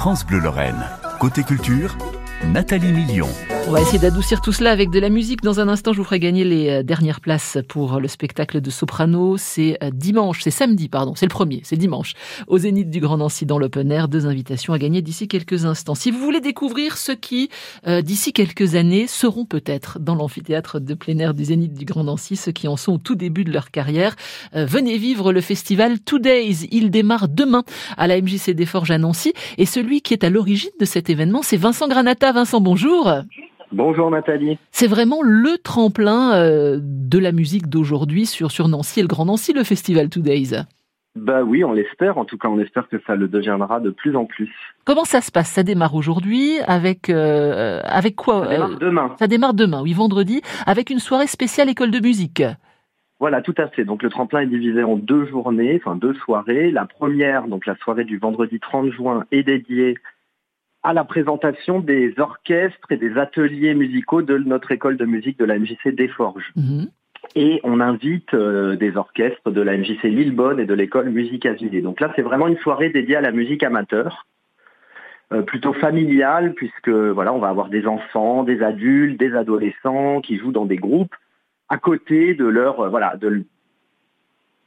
[0.00, 0.82] France Bleu Lorraine.
[1.18, 1.98] Côté culture,
[2.46, 3.28] Nathalie Million.
[3.66, 5.42] On va essayer d'adoucir tout cela avec de la musique.
[5.42, 8.70] Dans un instant, je vous ferai gagner les euh, dernières places pour le spectacle de
[8.70, 9.36] Soprano.
[9.36, 12.14] C'est euh, dimanche, c'est samedi, pardon, c'est le premier, c'est dimanche,
[12.48, 14.08] au Zénith du Grand Nancy dans l'Open Air.
[14.08, 15.94] Deux invitations à gagner d'ici quelques instants.
[15.94, 17.48] Si vous voulez découvrir ceux qui,
[17.86, 22.04] euh, d'ici quelques années, seront peut-être dans l'amphithéâtre de plein air du Zénith du Grand
[22.04, 24.16] Nancy, ceux qui en sont au tout début de leur carrière,
[24.52, 26.66] venez vivre le festival Two Days.
[26.72, 27.62] Il démarre demain
[27.96, 29.32] à la MJC des Forges à Nancy.
[29.58, 32.32] Et celui qui est à l'origine de cet événement, c'est Vincent Granata.
[32.32, 33.10] Vincent, bonjour.
[33.72, 34.58] Bonjour Nathalie.
[34.72, 39.26] C'est vraiment le tremplin euh, de la musique d'aujourd'hui sur, sur Nancy et le Grand
[39.26, 40.56] Nancy, le festival Two Days.
[41.16, 42.18] Bah oui, on l'espère.
[42.18, 44.50] En tout cas, on espère que ça le deviendra de plus en plus.
[44.84, 45.50] Comment ça se passe?
[45.50, 49.14] Ça démarre aujourd'hui avec euh, avec quoi Ça démarre demain.
[49.18, 52.42] Ça démarre demain, oui, vendredi, avec une soirée spéciale école de musique.
[53.20, 53.84] Voilà, tout à fait.
[53.84, 56.70] Donc le tremplin est divisé en deux journées, enfin deux soirées.
[56.70, 59.96] La première, donc la soirée du vendredi 30 juin, est dédiée
[60.82, 65.44] à la présentation des orchestres et des ateliers musicaux de notre école de musique de
[65.44, 66.52] la MJC des Forges.
[66.56, 66.88] Mhm.
[67.36, 71.82] Et on invite euh, des orchestres de la MJC Lillebonne et de l'école Musique Avilés.
[71.82, 74.26] Donc là, c'est vraiment une soirée dédiée à la musique amateur,
[75.32, 80.38] euh, plutôt familiale, puisque voilà, on va avoir des enfants, des adultes, des adolescents qui
[80.38, 81.14] jouent dans des groupes
[81.70, 83.44] à côté de leur euh, voilà de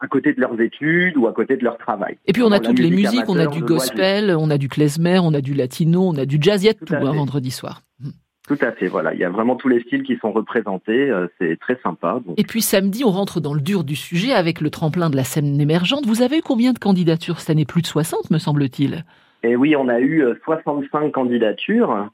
[0.00, 2.18] à côté de leurs études ou à côté de leur travail.
[2.26, 5.18] Et puis on a toutes les musiques, on a du gospel, on a du klezmer,
[5.22, 7.82] on a du latino, on a du jazz, il y a tout, hein, vendredi soir.
[8.00, 8.10] Hmm.
[8.46, 9.12] Tout à fait, voilà.
[9.12, 11.10] Il y a vraiment tous les styles qui sont représentés.
[11.10, 12.20] Euh, c'est très sympa.
[12.36, 15.24] Et puis samedi, on rentre dans le dur du sujet avec le tremplin de la
[15.24, 16.06] scène émergente.
[16.06, 17.66] Vous avez eu combien de candidatures cette année?
[17.66, 19.04] Plus de 60, me semble-t-il.
[19.44, 22.08] Et eh oui, on a eu 65 euh, candidatures.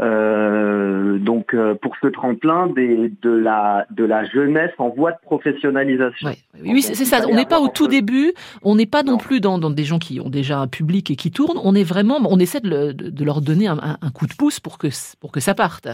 [0.00, 5.18] Euh, donc euh, pour ce tremplin des, de la de la jeunesse en voie de
[5.22, 6.30] professionnalisation.
[6.64, 7.20] Oui, c'est ça.
[7.28, 8.32] On n'est pas au tout début.
[8.62, 11.16] On n'est pas non, plus dans, dans, des gens qui ont déjà un public et
[11.16, 11.60] qui tournent.
[11.62, 14.78] On est vraiment, on essaie de, de leur donner un, un, coup de pouce pour
[14.78, 14.88] que
[15.20, 15.88] pour que ça parte.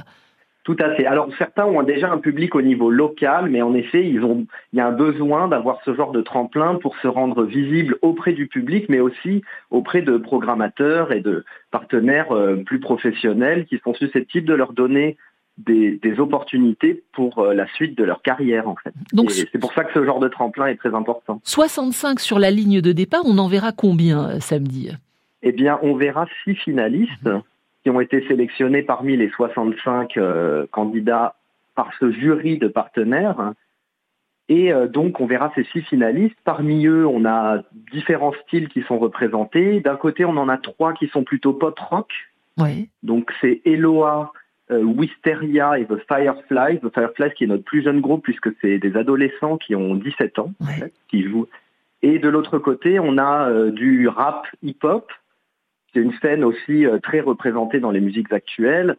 [0.66, 1.06] Tout à fait.
[1.06, 4.78] Alors certains ont déjà un public au niveau local, mais en effet, ils ont, il
[4.78, 8.48] y a un besoin d'avoir ce genre de tremplin pour se rendre visible auprès du
[8.48, 14.48] public, mais aussi auprès de programmateurs et de partenaires euh, plus professionnels qui sont susceptibles
[14.48, 15.16] de leur donner
[15.56, 18.92] des, opportunités pour euh, la suite de leur carrière en fait.
[19.12, 21.40] Donc c'est pour ça que ce genre de tremplin est très important.
[21.44, 24.90] 65 sur la ligne de départ, on en verra combien euh, samedi
[25.42, 27.24] Eh bien, on verra six finalistes.
[27.24, 27.42] Mhm
[27.86, 31.36] qui ont été sélectionnés parmi les 65 euh, candidats
[31.76, 33.52] par ce jury de partenaires.
[34.48, 36.34] Et euh, donc, on verra ces six finalistes.
[36.42, 39.78] Parmi eux, on a différents styles qui sont représentés.
[39.78, 42.10] D'un côté, on en a trois qui sont plutôt pop-rock.
[43.04, 44.32] Donc, c'est Eloa,
[44.72, 46.80] euh, Wisteria et The Fireflies.
[46.80, 50.40] The Fireflies qui est notre plus jeune groupe puisque c'est des adolescents qui ont 17
[50.40, 50.50] ans
[51.06, 51.46] qui jouent.
[52.02, 55.08] Et de l'autre côté, on a du rap hip-hop
[55.96, 58.96] c'est une scène aussi euh, très représentée dans les musiques actuelles,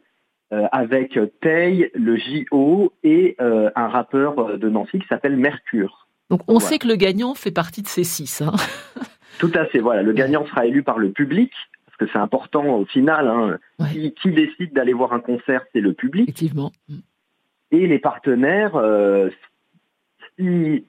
[0.52, 6.08] euh, avec Tay, le JO et euh, un rappeur de Nancy qui s'appelle Mercure.
[6.30, 8.42] Donc on sait que le gagnant fait partie de ces six.
[8.42, 8.54] Hein.
[9.40, 10.02] Tout à fait, voilà.
[10.02, 11.52] Le gagnant sera élu par le public,
[11.86, 13.28] parce que c'est important au final.
[13.28, 13.60] Hein.
[13.92, 16.30] Qui, décide d'aller voir un concert, c'est le public.
[16.30, 16.72] Effectivement.
[17.70, 18.76] Et les partenaires,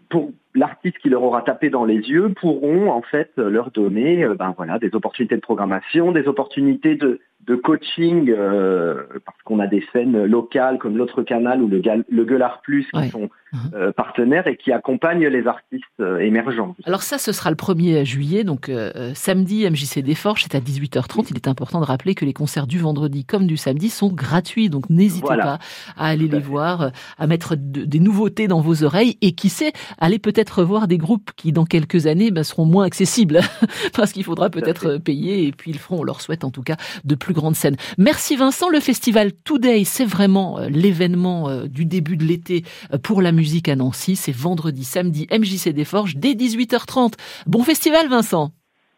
[0.09, 4.34] pour l'artiste qui leur aura tapé dans les yeux pourront en fait leur donner euh,
[4.34, 9.66] ben voilà des opportunités de programmation, des opportunités de, de coaching euh, parce qu'on a
[9.66, 13.59] des scènes locales comme l'autre canal ou le, le Gueulard Plus qui sont mhm.
[13.75, 16.76] euh, partenaires et qui accompagnent les artistes euh, émergents.
[16.84, 18.71] Alors ça, ce sera le 1er juillet, donc
[19.15, 21.28] samedi MJC des Forges, c'est à 18h30.
[21.31, 24.69] Il est important de rappeler que les concerts du vendredi comme du samedi sont gratuits,
[24.69, 25.59] donc n'hésitez pas
[25.97, 30.19] à aller les voir, à mettre des nouveautés dans vos oreilles et qui sait, aller
[30.19, 33.41] peut-être voir des groupes qui dans quelques années ben, seront moins accessibles
[33.97, 36.76] parce qu'il faudra peut-être payer et puis ils feront, on leur souhaite en tout cas,
[37.05, 37.76] de plus grande scène.
[37.97, 38.69] Merci Vincent.
[38.69, 43.32] Le festival Today, c'est vraiment euh, l'événement euh, du début de l'été euh, pour la
[43.32, 44.16] musique à Nancy.
[44.16, 47.15] C'est vendredi, samedi, MJC des Forges, dès 18h30.
[47.47, 48.50] Bon festival Vincent.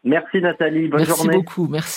[0.03, 1.23] Merci Nathalie, bonne journée.
[1.25, 1.89] Merci beaucoup, merci.